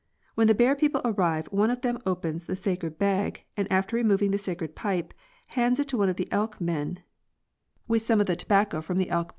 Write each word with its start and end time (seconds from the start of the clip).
When 0.33 0.47
the 0.47 0.55
Bear 0.55 0.75
people 0.75 1.01
arrive 1.05 1.45
one 1.51 1.69
of 1.69 1.81
them 1.81 1.99
opens 2.07 2.47
the 2.47 2.55
sacred 2.55 2.97
bag 2.97 3.43
and, 3.55 3.71
after 3.71 3.95
remoying 3.97 4.31
the 4.31 4.39
sacred 4.39 4.75
pipe, 4.75 5.13
hands 5.49 5.79
'it 5.79 5.89
to 5.89 5.97
one 5.97 6.09
of 6.09 6.15
the 6.15 6.27
Elk 6.31 6.59
men, 6.59 7.03
with 7.87 8.01
some 8.01 8.19
of 8.19 8.25
the 8.25 8.35
tobacco 8.35 8.81
from 8.81 8.97
the 8.97 9.11
elk 9.11 9.27
*2d 9.27 9.29
Ann. 9.29 9.29